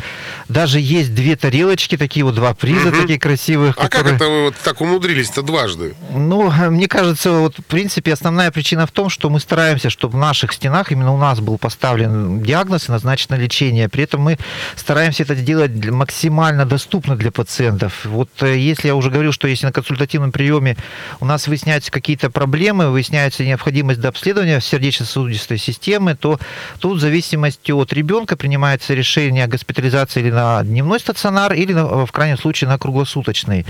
[0.50, 3.02] даже есть две тарелочки, такие вот два приза угу.
[3.02, 3.76] такие красивых.
[3.78, 4.14] А которые...
[4.14, 5.96] как это вы вот так умудрились-то дважды?
[6.10, 10.20] Ну, мне кажется, вот в принципе основная причина в том, что мы стараемся, чтобы в
[10.20, 13.88] наших стенах, именно у нас нас был поставлен диагноз и назначено лечение.
[13.90, 14.38] При этом мы
[14.76, 18.06] стараемся это делать максимально доступно для пациентов.
[18.06, 20.76] Вот э, если я уже говорил, что если на консультативном приеме
[21.20, 26.40] у нас выясняются какие-то проблемы, выясняется необходимость до обследования сердечно-сосудистой системы, то
[26.80, 32.12] тут в зависимости от ребенка принимается решение о госпитализации или на дневной стационар, или в
[32.12, 33.66] крайнем случае на круглосуточный.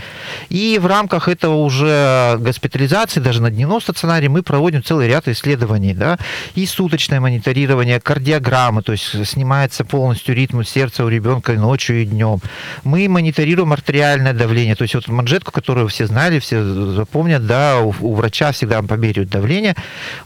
[0.50, 5.94] И в рамках этого уже госпитализации, даже на дневном стационаре, мы проводим целый ряд исследований.
[5.94, 6.18] Да?
[6.56, 7.51] И суточное мониторирование,
[8.04, 12.40] кардиограммы, то есть снимается полностью ритм сердца у ребенка ночью и днем.
[12.84, 17.94] Мы мониторируем артериальное давление, то есть вот манжетку, которую все знали, все запомнят, да, у,
[18.00, 19.76] у врача всегда померяют давление.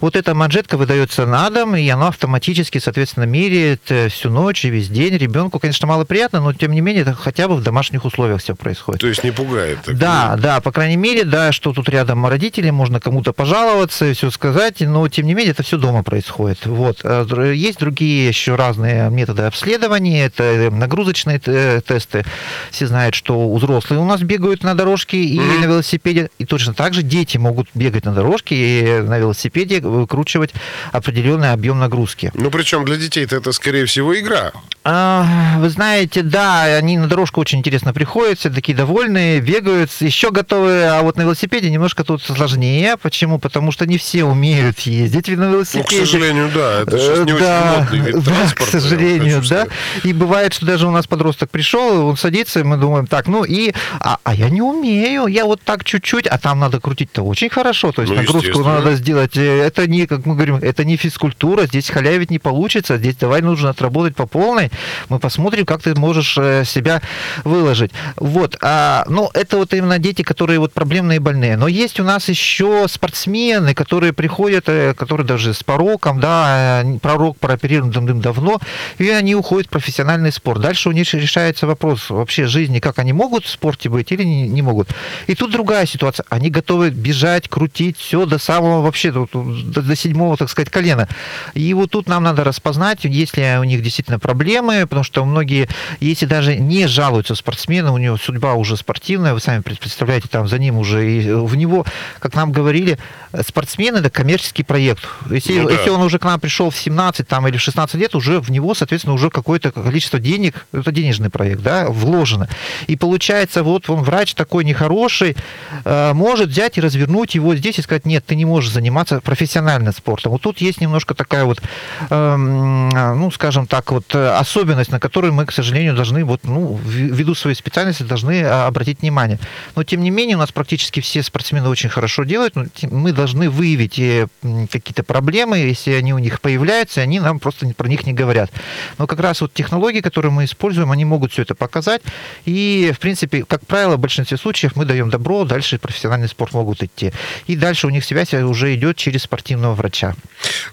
[0.01, 4.69] Вот эта манжетка выдается на дом, и она автоматически, соответственно, меряет э, всю ночь и
[4.69, 5.17] весь день.
[5.17, 9.01] Ребенку, конечно, малоприятно, но тем не менее это хотя бы в домашних условиях все происходит.
[9.01, 9.79] То есть не пугает?
[9.83, 14.31] Так, да, да, по крайней мере, да, что тут рядом родители, можно кому-то пожаловаться, все
[14.31, 16.65] сказать, но тем не менее это все дома происходит.
[16.65, 16.99] Вот.
[17.21, 22.25] А есть другие еще разные методы обследования, это э, нагрузочные тесты.
[22.71, 25.59] Все знают, что взрослые у нас бегают на дорожке и mm-hmm.
[25.59, 30.53] на велосипеде, и точно так же дети могут бегать на дорожке и на велосипеде выкручивать
[30.91, 32.31] определенный объем нагрузки.
[32.33, 34.51] Ну, причем для детей это, скорее всего, игра.
[34.83, 40.29] А, вы знаете, да, они на дорожку очень интересно приходят, все такие довольные, бегают, еще
[40.29, 42.95] готовы, а вот на велосипеде немножко тут сложнее.
[43.01, 43.39] Почему?
[43.39, 45.87] Потому что не все умеют ездить на велосипеде.
[45.89, 49.67] Ну, к сожалению, да, это сейчас не да, очень модный вид да, к сожалению, да.
[50.03, 53.43] И бывает, что даже у нас подросток пришел, он садится, и мы думаем, так, ну
[53.43, 57.49] и, а, а я не умею, я вот так чуть-чуть, а там надо крутить-то очень
[57.49, 59.37] хорошо, то есть ну, нагрузку надо сделать.
[59.37, 63.41] Э, это не, как мы говорим, это не физкультура, здесь халявить не получится, здесь давай
[63.41, 64.71] нужно отработать по полной,
[65.09, 67.01] мы посмотрим, как ты можешь э, себя
[67.43, 67.91] выложить.
[68.17, 71.57] Вот, а, ну, это вот именно дети, которые вот проблемные больные.
[71.57, 77.37] Но есть у нас еще спортсмены, которые приходят, э, которые даже с пороком, да, пророк
[77.37, 78.59] прооперирован давным-давно,
[78.97, 80.61] и они уходят в профессиональный спорт.
[80.61, 84.47] Дальше у них решается вопрос вообще жизни, как они могут в спорте быть или не,
[84.47, 84.89] не могут.
[85.27, 86.25] И тут другая ситуация.
[86.29, 91.07] Они готовы бежать, крутить все до самого вообще, до, до седьмого, так сказать, колена.
[91.53, 95.67] И вот тут нам надо распознать, если у них действительно проблемы, потому что многие,
[95.99, 100.59] если даже не жалуются спортсмены, у него судьба уже спортивная, вы сами представляете, там за
[100.59, 101.85] ним уже, и в него,
[102.19, 102.97] как нам говорили,
[103.45, 105.03] спортсмен это коммерческий проект.
[105.29, 105.75] Если, ну, да.
[105.75, 108.51] если он уже к нам пришел в 17 там, или в 16 лет, уже в
[108.51, 112.47] него, соответственно, уже какое-то количество денег, это денежный проект, да, вложено.
[112.87, 115.35] И получается, вот он врач такой нехороший,
[115.83, 119.93] э, может взять и развернуть его здесь и сказать, нет, ты не можешь заниматься профессиональным
[119.93, 120.31] спортом.
[120.31, 121.61] Вот тут есть немножко такая вот,
[122.09, 127.35] эм, ну, скажем так, вот особенность, на которую мы, к сожалению, должны, вот, ну, ввиду
[127.35, 129.39] своей специальности, должны а, обратить внимание.
[129.75, 133.99] Но, тем не менее, у нас практически все спортсмены очень хорошо делают, мы должны выявить
[133.99, 134.27] э,
[134.71, 138.51] какие-то проблемы, если они у них появляются, они нам просто про них не говорят.
[138.97, 142.01] Но как раз вот технологии, которые мы используем, они могут все это показать.
[142.45, 146.83] И, в принципе, как правило, в большинстве случаев мы даем добро, дальше профессиональный спорт могут
[146.83, 147.11] идти.
[147.47, 150.15] И дальше у них связь уже идет через спортивного врача.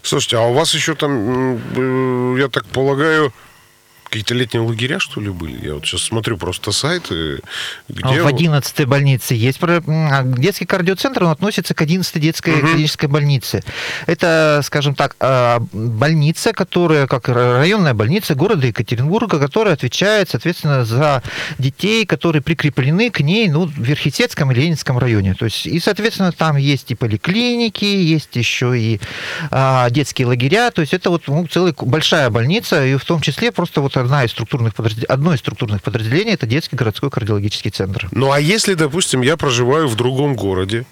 [0.02, 3.32] Слушайте, а у вас еще там, э, я так полагаю,
[4.12, 5.64] какие-то летние лагеря, что ли, были?
[5.66, 7.40] Я вот сейчас смотрю просто сайты.
[7.88, 8.20] Где...
[8.20, 9.58] В 11 больнице есть.
[9.62, 12.66] А, детский кардиоцентр, он относится к 11 детской угу.
[12.66, 13.62] клинической больнице.
[14.06, 21.22] Это, скажем так, а, больница, которая, как районная больница города Екатеринбурга, которая отвечает, соответственно, за
[21.58, 25.32] детей, которые прикреплены к ней ну, в Верхесецком и Ленинском районе.
[25.32, 29.00] То есть, и, соответственно, там есть и поликлиники, есть еще и
[29.50, 30.70] а, детские лагеря.
[30.70, 34.24] То есть, это вот ну, целая большая больница, и в том числе просто вот одна
[34.24, 38.08] из структурных подразделений, одно из структурных подразделений это детский городской кардиологический центр.
[38.12, 40.84] Ну а если, допустим, я проживаю в другом городе,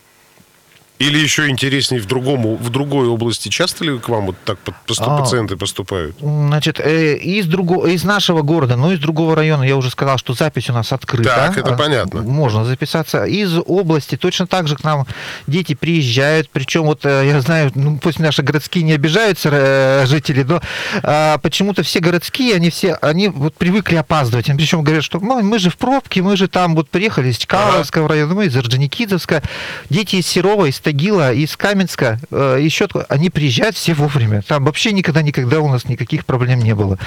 [1.00, 3.48] или еще интереснее в, другом, в другой области.
[3.48, 6.14] Часто ли к вам вот так а, пациенты поступают?
[6.20, 10.34] Значит, э, из, друго, из нашего города, но из другого района, я уже сказал, что
[10.34, 11.30] запись у нас открыта.
[11.30, 12.20] Так, это понятно.
[12.20, 13.24] Можно записаться.
[13.24, 15.06] Из области точно так же к нам
[15.46, 16.50] дети приезжают.
[16.50, 20.60] Причем вот э, я знаю, ну, пусть наши городские не обижаются э, жители, но
[21.02, 24.50] а, почему-то все городские, они все, они вот привыкли опаздывать.
[24.50, 27.38] Они причем говорят, что мы, мы же в пробке, мы же там вот приехали из
[27.38, 28.14] Чкаловского ага.
[28.14, 29.42] района, мы из Орджоникидзевска.
[29.88, 34.42] Дети из Серова, из Тагила, из Каменска, э, еще они приезжают все вовремя.
[34.42, 36.98] Там вообще никогда-никогда у нас никаких проблем не было.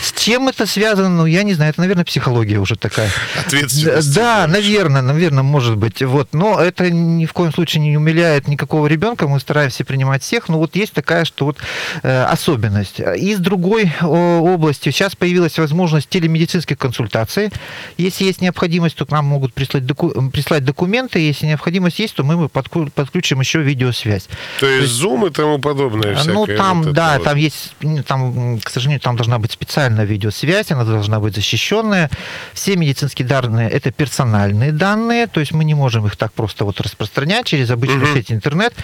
[0.00, 3.10] С чем это связано, ну, я не знаю, это, наверное, психология уже такая.
[3.44, 4.14] Ответственность.
[4.14, 6.02] Да, наверное, наверное, может быть.
[6.02, 6.28] Вот.
[6.32, 10.58] Но это ни в коем случае не умиляет никакого ребенка, мы стараемся принимать всех, но
[10.58, 11.58] вот есть такая, что вот
[12.04, 13.00] э, особенность.
[13.00, 17.50] Из другой области сейчас появилась возможность телемедицинских консультаций.
[17.98, 22.22] Если есть необходимость, то к нам могут прислать, доку- прислать документы, если необходимость есть, то
[22.22, 24.24] мы подключим подключим еще видеосвязь.
[24.58, 27.24] То, То есть Zoom и тому подобное Ну, там, вот да, вот.
[27.24, 27.74] там есть,
[28.06, 32.10] там, к сожалению, там должна быть специальная видеосвязь, она должна быть защищенная.
[32.52, 36.80] Все медицинские данные– это персональные данные, то есть мы не можем их так просто вот
[36.80, 38.14] распространять через обычную угу.
[38.14, 38.74] сеть интернет,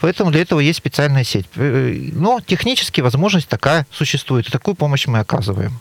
[0.00, 1.46] поэтому для этого есть специальная сеть.
[1.56, 5.80] Э, но технически возможность такая существует, и такую помощь мы оказываем.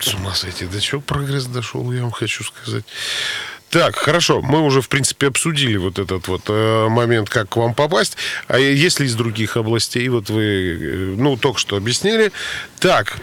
[0.00, 2.84] С ума сойти, до чего прогресс дошел, я вам хочу сказать.
[3.74, 7.74] Так, хорошо, мы уже, в принципе, обсудили вот этот вот э, момент, как к вам
[7.74, 8.16] попасть.
[8.46, 12.30] А если из других областей, вот вы, э, ну, только что объяснили.
[12.78, 13.16] Так,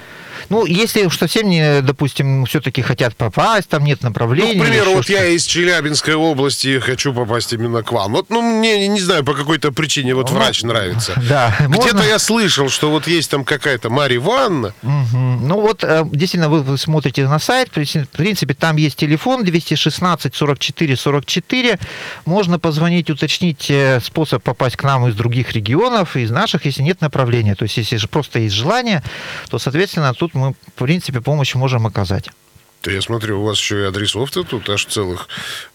[0.52, 4.56] ну, если уж совсем не, допустим, все-таки хотят попасть, там нет направления.
[4.56, 8.12] Ну, к примеру, вот я из Челябинской области хочу попасть именно к вам.
[8.12, 11.14] Вот, ну, мне, не знаю, по какой-то причине вот ну, врач нравится.
[11.32, 11.56] Да.
[11.60, 12.02] Где-то можно...
[12.02, 14.74] я слышал, что вот есть там какая-то Марья Ивановна.
[14.84, 15.18] Угу.
[15.18, 20.36] Ну, вот, э, действительно, вы, вы смотрите на сайт, в принципе, там есть телефон 216
[20.36, 21.80] 44 44.
[22.26, 27.00] Можно позвонить, уточнить э, способ попасть к нам из других регионов, из наших, если нет
[27.00, 27.56] направления.
[27.56, 29.02] То есть, если же просто есть желание,
[29.50, 32.30] то, соответственно, тут мы, в принципе, помощь можем оказать.
[32.84, 35.28] Да я смотрю, у вас еще и адресов-то тут аж целых.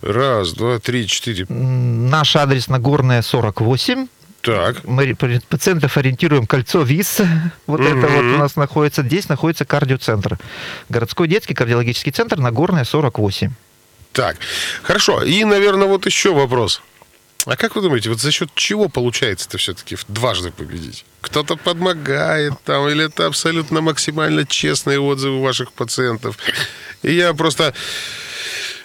[0.03, 1.47] Раз, два, три, четыре.
[1.49, 4.09] Наш адрес Нагорная, 48.
[4.41, 4.85] Так.
[4.85, 7.21] Мы пациентов ориентируем кольцо ВИС.
[7.67, 7.89] Вот угу.
[7.89, 9.03] это вот у нас находится.
[9.03, 10.39] Здесь находится кардиоцентр.
[10.89, 13.53] Городской детский кардиологический центр Нагорная, 48.
[14.13, 14.37] Так,
[14.83, 15.23] хорошо.
[15.23, 16.83] И, наверное, вот еще вопрос.
[17.47, 21.05] А как вы думаете, вот за счет чего получается это все-таки дважды победить?
[21.21, 26.39] Кто-то подмогает там, или это абсолютно максимально честные отзывы ваших пациентов?
[27.03, 27.73] И я просто...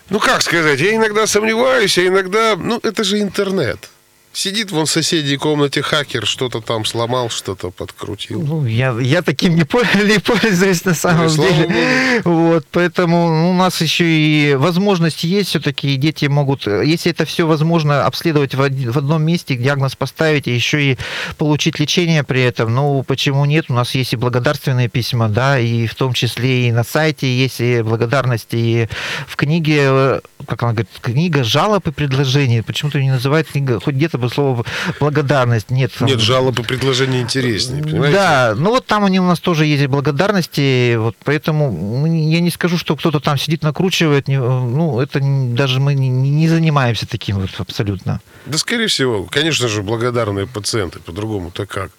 [0.10, 2.56] Ну, как сказать, я иногда сомневаюсь, а иногда...
[2.56, 3.90] Ну, это же интернет.
[4.34, 8.42] Сидит вон в соседней комнате хакер, что-то там сломал, что-то подкрутил.
[8.42, 9.62] Ну, я, я таким не,
[10.06, 12.22] не пользуюсь на самом ну, деле.
[12.24, 17.46] Вот, поэтому ну, у нас еще и возможность есть все-таки, дети могут, если это все
[17.46, 20.98] возможно, обследовать в, в одном месте, диагноз поставить, и еще и
[21.38, 22.74] получить лечение при этом.
[22.74, 23.66] Ну, почему нет?
[23.68, 27.60] У нас есть и благодарственные письма, да, и в том числе и на сайте есть
[27.60, 28.88] и благодарности, и
[29.28, 32.64] в книге, как она говорит, книга жалоб и предложений.
[32.64, 34.66] Почему-то не называют книга, хоть где-то бы слово
[35.00, 35.70] благодарность.
[35.70, 38.18] Нет, нет жалобы предложения интереснее, понимаете?
[38.18, 42.78] Да, ну вот там они у нас тоже есть благодарности, вот поэтому я не скажу,
[42.78, 48.22] что кто-то там сидит, накручивает, ну это даже мы не занимаемся таким вот абсолютно.
[48.46, 51.92] Да, скорее всего, конечно же, благодарные пациенты, по-другому-то как.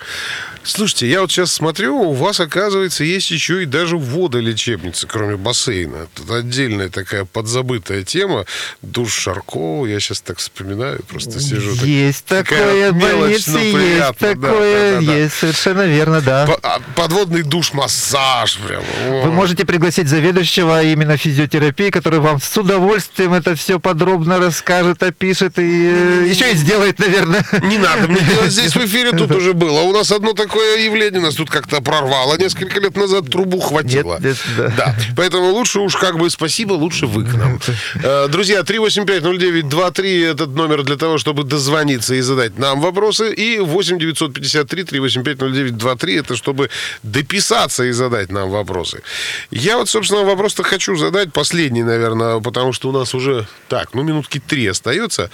[0.65, 6.07] Слушайте, я вот сейчас смотрю, у вас, оказывается, есть еще и даже водолечебница, кроме бассейна.
[6.15, 8.42] Тут отдельная такая подзабытая тема.
[8.83, 11.73] Душ Шаркова, я сейчас так вспоминаю, просто сижу.
[11.85, 16.49] Есть так, такое, больницы есть такое, да, да, да, есть, совершенно верно, да.
[16.63, 18.83] А, подводный душ-массаж прям.
[19.23, 25.59] Вы можете пригласить заведующего именно физиотерапии, который вам с удовольствием это все подробно расскажет, опишет
[25.59, 27.45] и э, еще и сделает, наверное.
[27.63, 29.81] Не надо мне делать здесь в эфире, тут уже было.
[29.83, 32.37] У нас одно такое явление, нас тут как-то прорвало.
[32.39, 34.19] Несколько лет назад трубу хватило.
[34.21, 34.69] Нет, нет, да.
[34.77, 34.97] да.
[35.17, 37.61] Поэтому лучше уж как бы спасибо, лучше вы к нам.
[38.23, 43.33] Э, друзья, 3850923 этот номер для того, чтобы дозвониться и задать нам вопросы.
[43.35, 46.71] И 8 953 385 0923 это чтобы
[47.03, 49.03] дописаться и задать нам вопросы.
[49.51, 54.03] Я вот, собственно, вопрос-то хочу задать последний, наверное, потому что у нас уже, так, ну,
[54.03, 55.31] минутки три остается.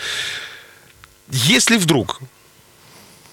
[1.30, 2.20] Если вдруг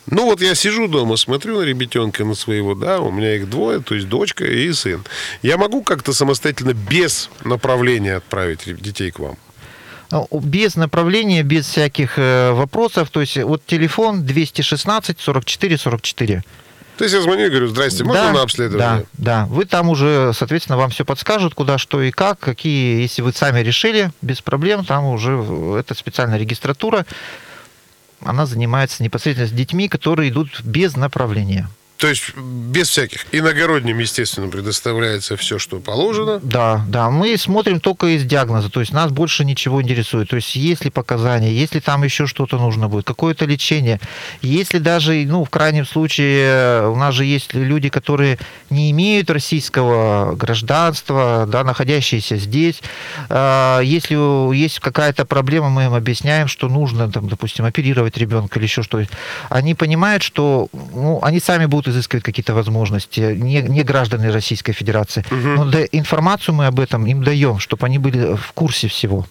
[0.07, 3.79] ну вот я сижу дома, смотрю на ребятенка, на своего, да, у меня их двое,
[3.79, 5.03] то есть дочка и сын.
[5.41, 9.35] Я могу как-то самостоятельно без направления отправить детей к вам?
[10.11, 13.09] Ну, без направления, без всяких э, вопросов.
[13.09, 16.43] То есть вот телефон 216 44 44.
[16.97, 19.05] То есть я звоню и говорю, здрасте, можно да, на обследование?
[19.13, 19.45] Да, да.
[19.47, 23.59] Вы там уже, соответственно, вам все подскажут, куда, что и как, какие, если вы сами
[23.59, 25.31] решили, без проблем, там уже
[25.77, 27.05] это специальная регистратура,
[28.21, 31.67] она занимается непосредственно с детьми, которые идут без направления.
[31.97, 33.25] То есть без всяких.
[33.31, 36.39] Иногородним, естественно, предоставляется все, что положено.
[36.43, 37.09] Да, да.
[37.09, 38.69] Мы смотрим только из диагноза.
[38.69, 40.29] То есть нас больше ничего интересует.
[40.29, 44.01] То есть есть ли показания, если там еще что-то нужно будет, какое-то лечение.
[44.41, 50.35] Если даже, ну, в крайнем случае, у нас же есть люди, которые не имеют российского
[50.35, 52.81] гражданства, да, находящиеся здесь.
[53.29, 54.15] А, если
[54.53, 59.07] есть какая-то проблема, мы им объясняем, что нужно, там, допустим, оперировать ребенка или еще что-то.
[59.49, 64.73] Они понимают, что ну, они сами будут будут изыскивать какие-то возможности, не, не граждане Российской
[64.73, 65.23] Федерации.
[65.31, 65.35] Угу.
[65.35, 69.25] Но да, информацию мы об этом им даем, чтобы они были в курсе всего.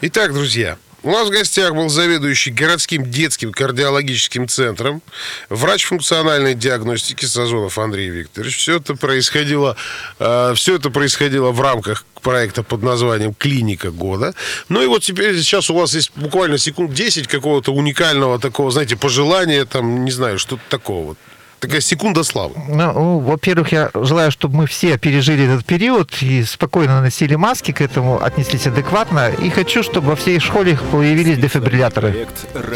[0.00, 5.00] Итак, друзья, У нас в гостях был заведующий городским детским кардиологическим центром,
[5.48, 8.56] врач функциональной диагностики Сазонов Андрей Викторович.
[8.56, 9.76] Все это происходило,
[10.18, 14.34] э, все это происходило в рамках проекта под названием «Клиника года».
[14.68, 18.96] Ну и вот теперь сейчас у вас есть буквально секунд 10 какого-то уникального такого, знаете,
[18.96, 21.16] пожелания, там, не знаю, что-то такого.
[21.60, 22.54] Такая секунда славы.
[22.68, 27.80] Ну, во-первых, я желаю, чтобы мы все пережили этот период и спокойно носили маски, к
[27.80, 29.30] этому отнеслись адекватно.
[29.30, 32.28] И хочу, чтобы во всей школе появились дефибрилляторы.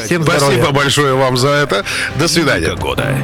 [0.04, 0.46] Всем здоровья.
[0.46, 1.84] Спасибо большое вам за это.
[2.16, 2.74] До свидания.
[2.74, 3.16] Года.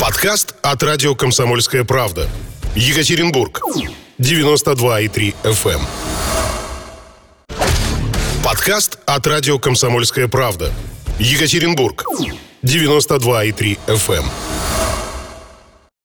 [0.00, 2.28] Подкаст от радио «Комсомольская правда».
[2.74, 3.60] Екатеринбург.
[4.18, 5.70] 92,3 FM.
[5.70, 5.80] Эм.
[8.44, 10.72] Подкаст от радио «Комсомольская правда».
[11.18, 12.04] Екатеринбург.
[12.62, 14.24] 92,3 FM.